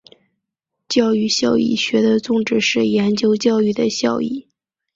[0.89, 4.47] 教育效益学的宗旨是研究教育的效益。